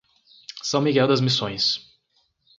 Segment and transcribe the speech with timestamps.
[0.63, 1.93] São Miguel das Missões